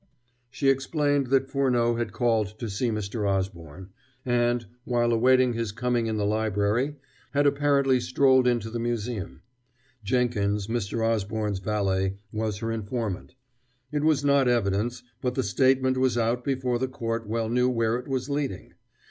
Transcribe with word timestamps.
She 0.49 0.69
explained 0.69 1.27
that 1.27 1.47
Furneaux 1.47 1.93
had 1.97 2.11
called 2.11 2.57
to 2.57 2.71
see 2.71 2.89
Mr. 2.89 3.29
Osborne, 3.29 3.91
and, 4.25 4.65
while 4.83 5.13
awaiting 5.13 5.53
his 5.53 5.71
coming 5.71 6.07
in 6.07 6.17
the 6.17 6.25
library, 6.25 6.95
had 7.33 7.45
apparently 7.45 7.99
strolled 7.99 8.47
into 8.47 8.71
the 8.71 8.79
museum. 8.79 9.43
Jenkins, 10.03 10.65
Mr. 10.65 11.07
Osborne's 11.07 11.59
valet, 11.59 12.15
was 12.31 12.57
her 12.57 12.71
informant. 12.71 13.35
It 13.91 14.03
was 14.03 14.25
not 14.25 14.47
evidence, 14.47 15.03
but 15.21 15.35
the 15.35 15.43
statement 15.43 15.97
was 15.97 16.17
out 16.17 16.43
before 16.43 16.79
the 16.79 16.87
court 16.87 17.27
well 17.27 17.47
knew 17.47 17.69
where 17.69 17.97
it 17.99 18.07
was 18.07 18.27
leading. 18.27 18.73